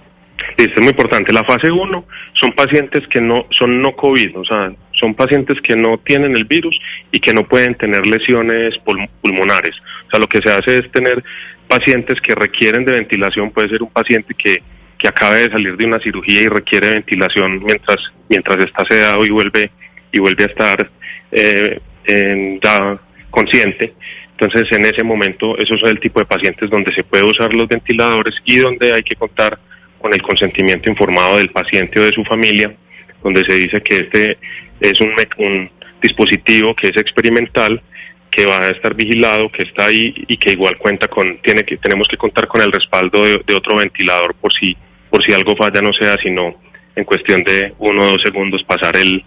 Esto 0.55 0.75
es 0.75 0.79
muy 0.79 0.89
importante. 0.89 1.33
La 1.33 1.43
fase 1.43 1.69
1 1.69 2.05
son 2.39 2.53
pacientes 2.53 3.05
que 3.09 3.19
no 3.19 3.45
son 3.49 3.81
no 3.81 3.95
COVID, 3.95 4.37
o 4.37 4.45
sea, 4.45 4.71
son 4.97 5.13
pacientes 5.13 5.59
que 5.61 5.75
no 5.75 5.97
tienen 5.97 6.35
el 6.35 6.45
virus 6.45 6.79
y 7.11 7.19
que 7.19 7.33
no 7.33 7.47
pueden 7.47 7.75
tener 7.75 8.07
lesiones 8.07 8.75
pulmonares. 9.21 9.75
O 10.07 10.09
sea, 10.09 10.19
lo 10.19 10.27
que 10.27 10.41
se 10.41 10.51
hace 10.51 10.79
es 10.79 10.91
tener 10.91 11.21
pacientes 11.67 12.21
que 12.21 12.33
requieren 12.33 12.85
de 12.85 12.93
ventilación, 12.93 13.51
puede 13.51 13.69
ser 13.69 13.83
un 13.83 13.89
paciente 13.89 14.33
que 14.33 14.63
que 14.97 15.07
acabe 15.07 15.41
de 15.41 15.51
salir 15.51 15.77
de 15.77 15.85
una 15.85 15.99
cirugía 15.99 16.41
y 16.41 16.47
requiere 16.47 16.89
ventilación 16.89 17.63
mientras 17.63 17.97
mientras 18.29 18.57
está 18.65 18.83
sedado 18.89 19.25
y 19.25 19.29
vuelve 19.29 19.71
y 20.11 20.19
vuelve 20.19 20.43
a 20.43 20.47
estar 20.47 20.89
eh, 21.31 21.79
ya 22.61 22.99
consciente. 23.29 23.93
Entonces, 24.31 24.71
en 24.71 24.85
ese 24.85 25.03
momento, 25.03 25.57
esos 25.57 25.79
son 25.79 25.89
el 25.89 25.99
tipo 25.99 26.19
de 26.19 26.25
pacientes 26.25 26.69
donde 26.69 26.93
se 26.93 27.03
puede 27.03 27.23
usar 27.23 27.53
los 27.53 27.67
ventiladores 27.67 28.35
y 28.45 28.57
donde 28.57 28.93
hay 28.93 29.03
que 29.03 29.15
contar 29.15 29.57
con 29.99 30.13
el 30.13 30.21
consentimiento 30.21 30.89
informado 30.89 31.37
del 31.37 31.49
paciente 31.49 31.99
o 31.99 32.03
de 32.03 32.13
su 32.13 32.23
familia, 32.23 32.73
donde 33.23 33.43
se 33.43 33.55
dice 33.55 33.81
que 33.81 33.97
este 33.97 34.37
es 34.79 35.01
un, 35.01 35.13
un 35.37 35.71
dispositivo 36.01 36.75
que 36.75 36.89
es 36.89 36.97
experimental, 36.97 37.81
que 38.29 38.45
va 38.45 38.59
a 38.59 38.67
estar 38.67 38.93
vigilado, 38.93 39.51
que 39.51 39.63
está 39.63 39.85
ahí 39.85 40.13
y 40.27 40.37
que 40.37 40.51
igual 40.51 40.77
cuenta 40.77 41.07
con, 41.07 41.39
tiene 41.39 41.63
que, 41.63 41.77
tenemos 41.77 42.07
que 42.07 42.17
contar 42.17 42.47
con 42.47 42.61
el 42.61 42.71
respaldo 42.71 43.23
de 43.23 43.55
otro 43.55 43.77
ventilador 43.77 44.35
por 44.35 44.53
si 44.53 44.77
por 45.09 45.23
si 45.23 45.33
algo 45.33 45.55
falla 45.55 45.81
no 45.81 45.93
sea 45.93 46.15
sino 46.21 46.55
en 46.95 47.03
cuestión 47.03 47.43
de 47.43 47.73
uno 47.77 48.03
o 48.03 48.11
dos 48.13 48.21
segundos 48.21 48.63
pasar 48.63 48.97
el, 48.97 49.23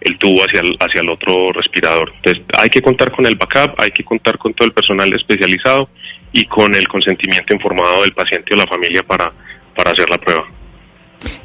el 0.00 0.18
tubo 0.18 0.42
hacia 0.42 0.60
el, 0.60 0.76
hacia 0.80 1.00
el 1.00 1.08
otro 1.08 1.52
respirador. 1.52 2.12
Entonces 2.16 2.44
hay 2.58 2.68
que 2.68 2.82
contar 2.82 3.10
con 3.12 3.26
el 3.26 3.36
backup, 3.36 3.80
hay 3.80 3.90
que 3.90 4.04
contar 4.04 4.36
con 4.38 4.52
todo 4.54 4.66
el 4.66 4.74
personal 4.74 5.12
especializado 5.14 5.88
y 6.32 6.44
con 6.46 6.74
el 6.74 6.88
consentimiento 6.88 7.54
informado 7.54 8.02
del 8.02 8.12
paciente 8.12 8.54
o 8.54 8.56
la 8.56 8.66
familia 8.66 9.02
para, 9.02 9.32
para 9.74 9.92
hacer 9.92 10.10
la 10.10 10.18
prueba. 10.18 10.44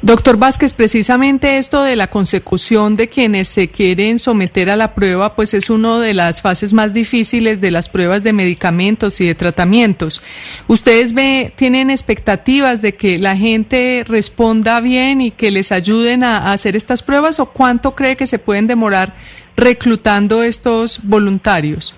Doctor 0.02 0.38
Vázquez, 0.38 0.72
precisamente 0.72 1.58
esto 1.58 1.82
de 1.82 1.94
la 1.94 2.06
consecución 2.06 2.96
de 2.96 3.10
quienes 3.10 3.48
se 3.48 3.68
quieren 3.68 4.18
someter 4.18 4.70
a 4.70 4.76
la 4.76 4.94
prueba, 4.94 5.36
pues 5.36 5.52
es 5.52 5.68
una 5.68 6.00
de 6.00 6.14
las 6.14 6.40
fases 6.40 6.72
más 6.72 6.94
difíciles 6.94 7.60
de 7.60 7.70
las 7.70 7.90
pruebas 7.90 8.24
de 8.24 8.32
medicamentos 8.32 9.20
y 9.20 9.26
de 9.26 9.34
tratamientos. 9.34 10.22
¿Ustedes 10.68 11.12
ve, 11.12 11.52
tienen 11.54 11.90
expectativas 11.90 12.80
de 12.80 12.94
que 12.94 13.18
la 13.18 13.36
gente 13.36 14.02
responda 14.08 14.80
bien 14.80 15.20
y 15.20 15.32
que 15.32 15.50
les 15.50 15.70
ayuden 15.70 16.24
a, 16.24 16.50
hacer 16.50 16.76
estas 16.76 17.02
pruebas 17.02 17.38
o 17.38 17.52
cuánto 17.52 17.94
cree 17.94 18.16
que 18.16 18.26
se 18.26 18.38
pueden 18.38 18.66
demorar 18.66 19.12
reclutando 19.54 20.42
estos 20.42 21.00
voluntarios? 21.02 21.94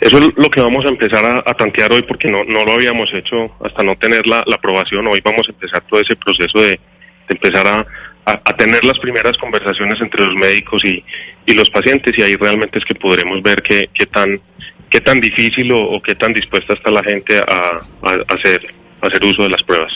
Eso 0.00 0.18
es 0.18 0.24
lo 0.34 0.50
que 0.50 0.60
vamos 0.60 0.84
a 0.84 0.88
empezar 0.88 1.24
a, 1.24 1.54
tantear 1.54 1.92
hoy 1.92 2.02
porque 2.02 2.26
no, 2.26 2.42
no 2.42 2.64
lo 2.64 2.72
habíamos 2.72 3.08
hecho 3.14 3.54
hasta 3.64 3.84
no 3.84 3.94
tener 3.94 4.26
la 4.26 4.40
aprobación. 4.40 5.06
Hoy 5.06 5.20
vamos 5.24 5.46
a 5.48 5.52
empezar 5.52 5.84
todo 5.88 6.00
ese 6.00 6.16
proceso 6.16 6.58
de, 6.58 6.80
empezar 7.28 7.66
a, 7.66 7.86
a, 8.24 8.56
tener 8.56 8.84
las 8.84 8.98
primeras 8.98 9.36
conversaciones 9.36 10.00
entre 10.00 10.26
los 10.26 10.34
médicos 10.36 10.84
y, 10.84 11.02
y, 11.46 11.54
los 11.54 11.68
pacientes 11.70 12.16
y 12.16 12.22
ahí 12.22 12.34
realmente 12.34 12.78
es 12.78 12.84
que 12.84 12.94
podremos 12.94 13.42
ver 13.42 13.62
qué, 13.62 13.88
qué 13.92 14.06
tan 14.06 14.40
qué 14.92 15.00
tan 15.00 15.20
difícil 15.20 15.72
o, 15.72 16.00
qué 16.02 16.14
tan 16.14 16.34
dispuesta 16.34 16.74
está 16.74 16.90
la 16.90 17.02
gente 17.02 17.38
a, 17.38 17.80
a, 18.02 18.34
hacer, 18.34 18.60
hacer 19.00 19.24
uso 19.24 19.44
de 19.44 19.48
las 19.48 19.62
pruebas. 19.62 19.90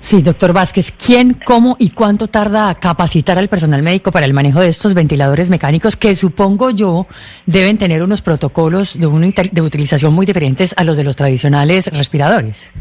Sí, 0.00 0.22
doctor 0.22 0.52
Vázquez, 0.52 0.92
¿quién, 0.92 1.34
cómo 1.44 1.76
y 1.78 1.90
cuánto 1.90 2.26
tarda 2.26 2.70
a 2.70 2.74
capacitar 2.74 3.38
al 3.38 3.48
personal 3.48 3.82
médico 3.82 4.10
para 4.10 4.26
el 4.26 4.32
manejo 4.32 4.60
de 4.60 4.68
estos 4.68 4.94
ventiladores 4.94 5.48
mecánicos 5.50 5.94
que 5.94 6.14
supongo 6.14 6.70
yo 6.70 7.06
deben 7.46 7.78
tener 7.78 8.02
unos 8.02 8.22
protocolos 8.22 8.98
de, 8.98 9.50
de 9.52 9.62
utilización 9.62 10.12
muy 10.14 10.26
diferentes 10.26 10.74
a 10.76 10.84
los 10.84 10.96
de 10.96 11.04
los 11.04 11.16
tradicionales 11.16 11.86
respiradores? 11.92 12.72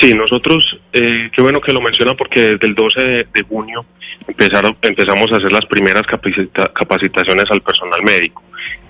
Sí, 0.00 0.12
nosotros, 0.12 0.78
eh, 0.92 1.30
qué 1.32 1.42
bueno 1.42 1.60
que 1.60 1.72
lo 1.72 1.80
menciona 1.80 2.14
porque 2.14 2.40
desde 2.52 2.66
el 2.66 2.74
12 2.74 3.00
de, 3.32 3.42
junio 3.48 3.86
empezaron, 4.26 4.76
empezamos 4.82 5.32
a 5.32 5.36
hacer 5.36 5.52
las 5.52 5.64
primeras 5.66 6.02
capacitaciones 6.02 7.44
al 7.50 7.62
personal 7.62 8.02
médico. 8.02 8.42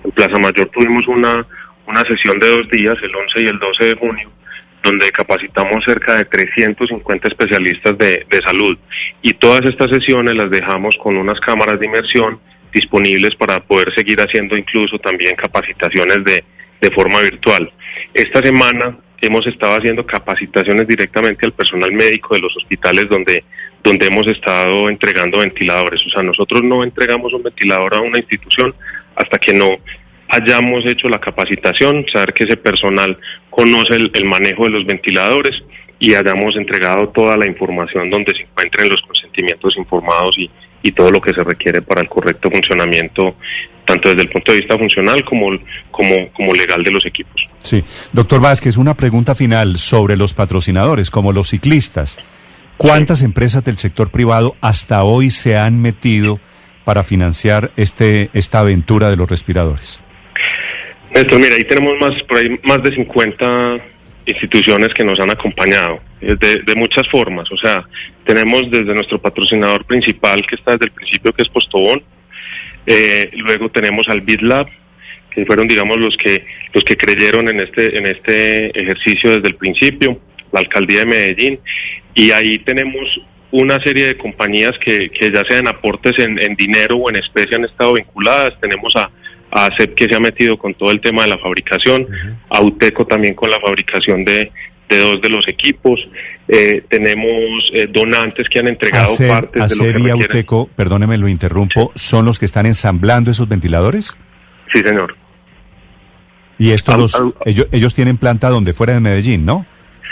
En 0.03 0.11
Plaza 0.11 0.39
Mayor 0.39 0.67
tuvimos 0.73 1.07
una, 1.07 1.45
una 1.85 2.01
sesión 2.05 2.39
de 2.39 2.49
dos 2.49 2.67
días, 2.69 2.95
el 3.03 3.15
11 3.15 3.41
y 3.41 3.47
el 3.47 3.59
12 3.59 3.85
de 3.85 3.95
junio, 3.95 4.31
donde 4.83 5.11
capacitamos 5.11 5.83
cerca 5.85 6.15
de 6.15 6.25
350 6.25 7.27
especialistas 7.27 7.97
de, 7.99 8.25
de 8.27 8.41
salud. 8.41 8.77
Y 9.21 9.33
todas 9.33 9.61
estas 9.65 9.91
sesiones 9.91 10.35
las 10.35 10.49
dejamos 10.49 10.95
con 11.03 11.17
unas 11.17 11.39
cámaras 11.39 11.79
de 11.79 11.85
inmersión 11.85 12.39
disponibles 12.73 13.35
para 13.35 13.59
poder 13.59 13.93
seguir 13.93 14.19
haciendo 14.19 14.57
incluso 14.57 14.97
también 14.97 15.35
capacitaciones 15.35 16.23
de, 16.25 16.43
de 16.81 16.91
forma 16.91 17.21
virtual. 17.21 17.71
Esta 18.13 18.41
semana 18.41 18.97
hemos 19.21 19.45
estado 19.47 19.75
haciendo 19.75 20.05
capacitaciones 20.05 20.87
directamente 20.87 21.45
al 21.45 21.53
personal 21.53 21.91
médico 21.91 22.35
de 22.35 22.41
los 22.41 22.55
hospitales 22.55 23.07
donde, 23.09 23.43
donde 23.83 24.07
hemos 24.07 24.27
estado 24.27 24.89
entregando 24.89 25.39
ventiladores. 25.39 26.05
O 26.05 26.09
sea, 26.09 26.23
nosotros 26.23 26.63
no 26.63 26.83
entregamos 26.83 27.33
un 27.33 27.43
ventilador 27.43 27.95
a 27.95 28.01
una 28.01 28.19
institución 28.19 28.73
hasta 29.15 29.37
que 29.37 29.53
no 29.53 29.77
hayamos 30.29 30.85
hecho 30.85 31.07
la 31.07 31.19
capacitación, 31.19 32.05
saber 32.11 32.33
que 32.33 32.45
ese 32.45 32.57
personal 32.57 33.17
conoce 33.49 33.95
el, 33.95 34.11
el 34.13 34.25
manejo 34.25 34.65
de 34.65 34.71
los 34.71 34.85
ventiladores 34.85 35.63
y 35.99 36.13
hayamos 36.13 36.55
entregado 36.55 37.09
toda 37.09 37.37
la 37.37 37.45
información 37.45 38.09
donde 38.09 38.35
se 38.35 38.43
encuentren 38.43 38.89
los 38.89 39.01
consentimientos 39.01 39.77
informados 39.77 40.37
y, 40.37 40.49
y 40.85 40.91
todo 40.91 41.09
lo 41.09 41.19
que 41.19 41.33
se 41.33 41.43
requiere 41.43 41.81
para 41.81 42.01
el 42.01 42.07
correcto 42.07 42.47
funcionamiento, 42.51 43.35
tanto 43.85 44.09
desde 44.09 44.21
el 44.21 44.29
punto 44.29 44.51
de 44.51 44.59
vista 44.59 44.77
funcional 44.77 45.25
como, 45.25 45.47
como, 45.89 46.31
como 46.31 46.53
legal 46.53 46.83
de 46.83 46.91
los 46.91 47.03
equipos. 47.07 47.41
Sí, 47.63 47.83
doctor 48.13 48.39
Vázquez, 48.39 48.77
una 48.77 48.93
pregunta 48.93 49.33
final 49.33 49.79
sobre 49.79 50.15
los 50.15 50.35
patrocinadores, 50.35 51.09
como 51.09 51.33
los 51.33 51.49
ciclistas. 51.49 52.19
¿Cuántas 52.77 53.23
empresas 53.23 53.63
del 53.63 53.77
sector 53.77 54.11
privado 54.11 54.55
hasta 54.61 55.03
hoy 55.03 55.31
se 55.31 55.57
han 55.57 55.81
metido 55.81 56.39
para 56.83 57.03
financiar 57.03 57.71
este, 57.77 58.29
esta 58.33 58.59
aventura 58.59 59.09
de 59.09 59.15
los 59.15 59.27
respiradores? 59.27 59.99
Néstor, 61.15 61.39
mira, 61.39 61.55
ahí 61.55 61.63
tenemos 61.67 61.93
más, 61.99 62.21
por 62.23 62.37
ahí 62.37 62.59
más 62.63 62.83
de 62.83 62.93
50 62.93 63.77
instituciones 64.27 64.89
que 64.93 65.03
nos 65.03 65.19
han 65.19 65.31
acompañado 65.31 65.99
eh, 66.25 66.63
de, 66.65 66.75
muchas 66.75 67.07
formas. 67.09 67.51
O 67.51 67.57
sea, 67.57 67.87
tenemos 68.25 68.69
desde 68.71 68.93
nuestro 68.95 69.21
patrocinador 69.21 69.85
principal, 69.85 70.45
que 70.47 70.55
está 70.55 70.73
desde 70.73 70.85
el 70.85 70.91
principio, 70.91 71.31
que 71.33 71.43
es 71.43 71.49
Postobón. 71.49 72.03
Eh, 72.87 73.29
luego 73.33 73.69
tenemos 73.69 74.07
al 74.09 74.21
BitLab, 74.21 74.67
que 75.29 75.45
fueron, 75.45 75.67
digamos, 75.67 75.97
los 75.99 76.17
que 76.17 76.45
los 76.73 76.83
que 76.83 76.95
creyeron 76.95 77.47
en 77.49 77.59
este 77.59 77.97
en 77.97 78.07
este 78.07 78.79
ejercicio 78.79 79.31
desde 79.31 79.49
el 79.49 79.55
principio. 79.55 80.19
La 80.51 80.61
alcaldía 80.61 80.99
de 80.99 81.05
Medellín 81.05 81.59
y 82.13 82.31
ahí 82.31 82.59
tenemos 82.59 83.21
una 83.51 83.79
serie 83.81 84.07
de 84.07 84.17
compañías 84.17 84.77
que, 84.79 85.09
que 85.09 85.31
ya 85.31 85.43
sean 85.49 85.67
aportes 85.67 86.17
en, 86.19 86.41
en 86.41 86.55
dinero 86.55 86.97
o 86.97 87.09
en 87.09 87.17
especie 87.17 87.55
han 87.55 87.65
estado 87.65 87.93
vinculadas. 87.93 88.59
Tenemos 88.59 88.95
a 88.95 89.11
a 89.51 89.69
que 89.69 90.07
se 90.07 90.15
ha 90.15 90.19
metido 90.19 90.57
con 90.57 90.73
todo 90.73 90.91
el 90.91 90.99
tema 90.99 91.23
de 91.23 91.29
la 91.29 91.37
fabricación, 91.37 92.07
a 92.49 92.61
UTECO 92.61 93.05
también 93.05 93.35
con 93.35 93.49
la 93.49 93.59
fabricación 93.61 94.25
de, 94.25 94.51
de 94.89 94.97
dos 94.99 95.21
de 95.21 95.29
los 95.29 95.47
equipos. 95.47 95.99
Eh, 96.47 96.83
tenemos 96.89 97.71
eh, 97.73 97.87
donantes 97.89 98.47
que 98.49 98.59
han 98.59 98.67
entregado 98.67 99.13
Acer, 99.13 99.27
partes 99.29 99.61
Acer 99.61 99.93
de 99.93 99.99
lo 99.99 100.05
que. 100.05 100.11
Auteco, 100.11 100.69
perdóneme, 100.75 101.17
lo 101.17 101.27
interrumpo, 101.27 101.91
¿son 101.95 102.25
los 102.25 102.37
que 102.39 102.45
están 102.45 102.65
ensamblando 102.65 103.31
esos 103.31 103.47
ventiladores? 103.49 104.15
Sí, 104.73 104.81
señor. 104.85 105.15
Y 106.57 106.71
estos 106.71 107.19
au- 107.19 107.33
ellos, 107.45 107.67
ellos 107.71 107.93
tienen 107.93 108.17
planta 108.17 108.49
donde 108.49 108.73
fuera 108.73 108.93
de 108.93 108.99
Medellín, 109.01 109.45
¿no? 109.45 109.65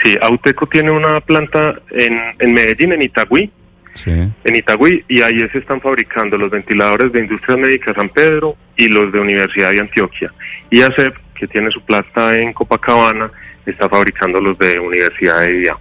Sí, 0.03 0.15
Auteco 0.21 0.67
tiene 0.67 0.91
una 0.91 1.21
planta 1.21 1.75
en, 1.91 2.19
en 2.39 2.53
Medellín, 2.53 2.91
en 2.93 3.01
Itagüí, 3.03 3.49
Sí. 3.93 4.09
en 4.09 4.55
Itagüí, 4.55 5.05
y 5.07 5.21
ahí 5.21 5.39
se 5.51 5.59
están 5.59 5.79
fabricando 5.79 6.35
los 6.35 6.49
ventiladores 6.49 7.11
de 7.13 7.19
Industrias 7.19 7.59
Médicas 7.59 7.93
San 7.95 8.09
Pedro 8.09 8.57
y 8.75 8.87
los 8.87 9.13
de 9.13 9.19
Universidad 9.19 9.71
de 9.71 9.79
Antioquia. 9.81 10.33
Y 10.71 10.81
ACEP, 10.81 11.15
que 11.35 11.47
tiene 11.47 11.69
su 11.69 11.79
planta 11.81 12.33
en 12.35 12.53
Copacabana, 12.53 13.31
está 13.65 13.89
fabricando 13.89 14.41
los 14.41 14.57
de 14.57 14.79
Universidad 14.79 15.41
de 15.41 15.53
Vía. 15.53 15.77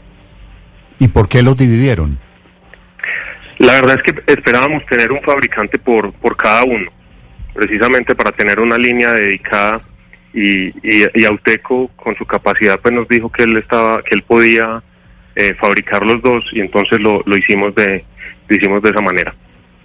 ¿Y 0.98 1.08
por 1.08 1.28
qué 1.28 1.42
los 1.42 1.56
dividieron? 1.56 2.18
La 3.58 3.74
verdad 3.74 3.96
es 3.96 4.12
que 4.12 4.32
esperábamos 4.32 4.84
tener 4.86 5.12
un 5.12 5.22
fabricante 5.22 5.78
por, 5.78 6.12
por 6.14 6.36
cada 6.36 6.64
uno, 6.64 6.90
precisamente 7.54 8.14
para 8.14 8.32
tener 8.32 8.60
una 8.60 8.76
línea 8.76 9.12
dedicada 9.12 9.80
y, 10.32 10.68
y, 10.68 11.06
y 11.14 11.24
Auteco 11.24 11.88
con 11.96 12.16
su 12.16 12.24
capacidad 12.24 12.80
pues 12.80 12.94
nos 12.94 13.06
dijo 13.08 13.30
que 13.30 13.42
él 13.44 13.56
estaba, 13.58 14.02
que 14.02 14.14
él 14.14 14.22
podía 14.22 14.82
eh, 15.36 15.54
fabricar 15.60 16.04
los 16.04 16.22
dos 16.22 16.44
y 16.52 16.60
entonces 16.60 17.00
lo, 17.00 17.22
lo 17.26 17.36
hicimos 17.36 17.74
de, 17.74 18.04
lo 18.48 18.56
hicimos 18.56 18.82
de 18.82 18.90
esa 18.90 19.00
manera. 19.00 19.34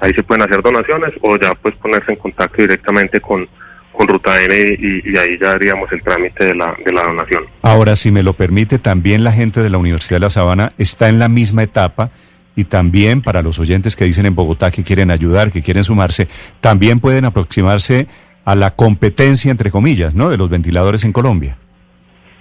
Ahí 0.00 0.12
se 0.14 0.22
pueden 0.22 0.42
hacer 0.42 0.62
donaciones 0.62 1.12
o 1.20 1.36
ya 1.36 1.54
pues 1.54 1.74
ponerse 1.76 2.12
en 2.12 2.18
contacto 2.18 2.62
directamente 2.62 3.20
con, 3.20 3.48
con 3.92 4.08
Ruta 4.08 4.42
N 4.42 4.54
y, 4.54 5.10
y 5.12 5.18
ahí 5.18 5.38
ya 5.40 5.52
haríamos 5.52 5.90
el 5.92 6.02
trámite 6.02 6.44
de 6.44 6.54
la, 6.54 6.76
de 6.84 6.92
la 6.92 7.02
donación. 7.02 7.44
Ahora, 7.62 7.96
si 7.96 8.10
me 8.10 8.22
lo 8.22 8.34
permite, 8.34 8.78
también 8.78 9.24
la 9.24 9.32
gente 9.32 9.60
de 9.60 9.70
la 9.70 9.78
Universidad 9.78 10.16
de 10.16 10.26
La 10.26 10.30
Sabana 10.30 10.72
está 10.78 11.08
en 11.08 11.18
la 11.18 11.28
misma 11.28 11.62
etapa 11.62 12.10
y 12.56 12.64
también 12.64 13.22
para 13.22 13.42
los 13.42 13.58
oyentes 13.58 13.96
que 13.96 14.04
dicen 14.04 14.26
en 14.26 14.34
Bogotá 14.34 14.70
que 14.70 14.82
quieren 14.84 15.10
ayudar, 15.10 15.52
que 15.52 15.62
quieren 15.62 15.84
sumarse, 15.84 16.28
también 16.60 17.00
pueden 17.00 17.24
aproximarse 17.24 18.06
a 18.44 18.54
la 18.54 18.72
competencia, 18.72 19.50
entre 19.50 19.70
comillas, 19.70 20.14
¿no? 20.14 20.30
De 20.30 20.36
los 20.36 20.48
ventiladores 20.48 21.04
en 21.04 21.12
Colombia. 21.12 21.56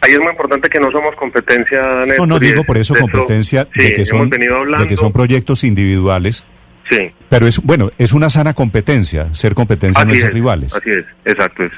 Ahí 0.02 0.14
es 0.14 0.20
muy 0.20 0.30
importante 0.30 0.70
que 0.70 0.80
no 0.80 0.90
somos 0.92 1.14
competencia, 1.16 1.82
No, 1.82 2.06
Néstor, 2.06 2.28
no 2.28 2.38
y 2.38 2.40
digo 2.40 2.64
por 2.64 2.78
eso 2.78 2.96
competencia 2.96 3.68
sí, 3.76 3.84
de, 3.84 3.94
que 3.94 4.06
son, 4.06 4.20
hemos 4.20 4.30
venido 4.30 4.56
hablando, 4.56 4.84
de 4.84 4.88
que 4.88 4.96
son 4.96 5.12
proyectos 5.12 5.66
individuales, 5.66 6.46
Sí, 6.90 7.12
pero 7.30 7.46
es 7.46 7.62
bueno, 7.62 7.92
es 7.98 8.14
una 8.14 8.30
sana 8.30 8.54
competencia, 8.54 9.34
ser 9.34 9.54
competencia 9.54 10.04
no 10.04 10.12
así 10.12 10.18
es 10.18 10.22
ser 10.22 10.30
es, 10.30 10.34
rivales. 10.34 10.76
Así 10.76 10.90
es, 10.90 11.06
exacto, 11.26 11.64
es, 11.64 11.72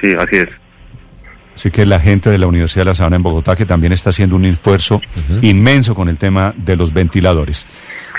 sí, 0.00 0.12
así 0.18 0.36
es. 0.36 0.48
Así 1.54 1.70
que 1.70 1.86
la 1.86 2.00
gente 2.00 2.28
de 2.28 2.36
la 2.36 2.46
Universidad 2.46 2.82
de 2.82 2.90
La 2.90 2.94
Sabana 2.94 3.16
en 3.16 3.22
Bogotá 3.22 3.56
que 3.56 3.64
también 3.64 3.92
está 3.92 4.10
haciendo 4.10 4.36
un 4.36 4.44
esfuerzo 4.44 5.00
inmenso 5.40 5.94
con 5.94 6.08
el 6.08 6.18
tema 6.18 6.52
de 6.54 6.76
los 6.76 6.92
ventiladores. 6.92 7.66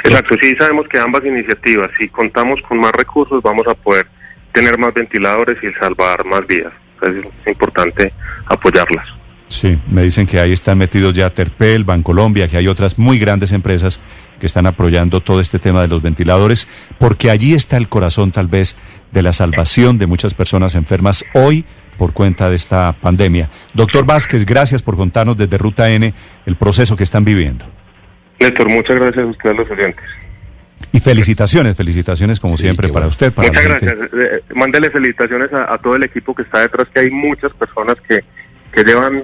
Exacto, 0.03 0.35
sí 0.41 0.55
sabemos 0.55 0.87
que 0.87 0.97
ambas 0.97 1.23
iniciativas, 1.23 1.91
si 1.99 2.07
contamos 2.09 2.59
con 2.67 2.79
más 2.79 2.91
recursos, 2.93 3.43
vamos 3.43 3.67
a 3.67 3.75
poder 3.75 4.07
tener 4.53 4.79
más 4.79 4.91
ventiladores 4.91 5.57
y 5.61 5.71
salvar 5.79 6.25
más 6.25 6.47
vidas. 6.47 6.73
Entonces 6.95 7.31
es 7.45 7.51
importante 7.51 8.11
apoyarlas. 8.47 9.05
Sí, 9.49 9.77
me 9.89 10.03
dicen 10.03 10.27
que 10.27 10.39
ahí 10.39 10.51
están 10.51 10.77
metidos 10.77 11.13
ya 11.13 11.29
Terpel, 11.29 11.85
Bancolombia, 11.85 12.47
que 12.49 12.57
hay 12.57 12.67
otras 12.67 12.99
muy 12.99 13.17
grandes 13.17 13.53
empresas 13.53 13.99
que 14.39 14.45
están 14.45 14.67
apoyando 14.67 15.21
todo 15.21 15.39
este 15.39 15.57
tema 15.57 15.81
de 15.81 15.87
los 15.87 16.01
ventiladores, 16.01 16.67
porque 16.99 17.31
allí 17.31 17.53
está 17.53 17.77
el 17.77 17.87
corazón 17.87 18.31
tal 18.31 18.47
vez 18.47 18.75
de 19.11 19.21
la 19.21 19.31
salvación 19.33 19.97
de 19.97 20.05
muchas 20.05 20.33
personas 20.33 20.75
enfermas 20.75 21.23
hoy 21.33 21.63
por 21.97 22.13
cuenta 22.13 22.49
de 22.49 22.55
esta 22.57 22.91
pandemia. 22.93 23.49
Doctor 23.73 24.05
Vázquez, 24.05 24.45
gracias 24.45 24.83
por 24.83 24.97
contarnos 24.97 25.37
desde 25.37 25.57
Ruta 25.57 25.89
N 25.89 26.13
el 26.45 26.55
proceso 26.57 26.95
que 26.95 27.03
están 27.05 27.23
viviendo. 27.23 27.65
Néstor, 28.39 28.69
muchas 28.69 28.99
gracias 28.99 29.23
a 29.23 29.27
ustedes 29.27 29.57
los 29.57 29.71
oyentes. 29.71 30.03
Y 30.91 30.99
felicitaciones, 30.99 31.75
felicitaciones 31.75 32.39
como 32.39 32.55
Sí, 32.57 32.63
siempre 32.63 32.89
para 32.89 33.05
bueno. 33.05 33.09
usted, 33.09 33.33
para 33.33 33.47
Muchas 33.47 33.63
la 33.63 33.69
gente. 33.71 33.85
gracias. 33.85 34.09
Eh, 34.13 34.43
mándele 34.53 34.91
felicitaciones 34.91 35.51
a, 35.53 35.73
a 35.73 35.77
todo 35.79 35.95
el 35.95 36.03
equipo 36.03 36.35
que 36.35 36.43
está 36.43 36.59
detrás, 36.59 36.87
que 36.93 36.99
hay 36.99 37.09
muchas 37.09 37.51
personas 37.53 37.95
que, 38.07 38.19
que 38.73 38.83
llevan 38.83 39.23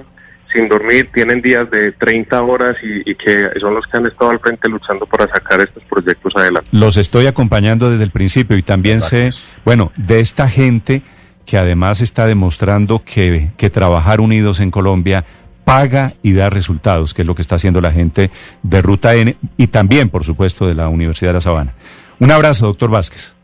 sin 0.54 0.68
dormir, 0.68 1.10
tienen 1.12 1.42
días 1.42 1.68
de 1.70 1.92
30 1.92 2.42
horas 2.42 2.76
y, 2.82 3.10
y 3.10 3.14
que 3.14 3.50
son 3.60 3.74
los 3.74 3.86
que 3.86 3.96
han 3.96 4.06
estado 4.06 4.30
al 4.30 4.38
frente 4.38 4.68
luchando 4.68 5.04
para 5.06 5.26
sacar 5.28 5.60
estos 5.60 5.82
proyectos 5.84 6.34
adelante. 6.36 6.68
Los 6.72 6.96
estoy 6.96 7.26
acompañando 7.26 7.90
desde 7.90 8.04
el 8.04 8.10
principio 8.10 8.56
y 8.56 8.62
también 8.62 9.00
sé, 9.00 9.30
bueno, 9.64 9.92
de 9.96 10.20
esta 10.20 10.48
gente 10.48 11.02
que 11.44 11.58
además 11.58 12.00
está 12.00 12.26
demostrando 12.26 13.02
que, 13.04 13.50
que 13.56 13.68
trabajar 13.70 14.20
unidos 14.20 14.60
en 14.60 14.70
Colombia 14.70 15.24
paga 15.64 16.08
y 16.22 16.32
da 16.32 16.50
resultados, 16.50 17.14
que 17.14 17.22
es 17.22 17.26
lo 17.26 17.34
que 17.34 17.42
está 17.42 17.56
haciendo 17.56 17.80
la 17.80 17.92
gente 17.92 18.30
de 18.62 18.82
Ruta 18.82 19.14
N 19.14 19.36
y 19.56 19.66
también, 19.68 20.08
por 20.08 20.24
supuesto, 20.24 20.68
de 20.68 20.74
la 20.74 20.88
Universidad 20.88 21.30
de 21.30 21.34
La 21.34 21.40
Sabana. 21.40 21.74
Un 22.18 22.30
abrazo, 22.30 22.66
doctor 22.66 22.90
Vázquez. 22.90 23.34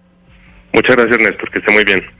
Muchas 0.72 0.96
gracias, 0.96 1.18
Néstor, 1.18 1.50
que 1.50 1.58
esté 1.58 1.72
muy 1.72 1.84
bien. 1.84 2.19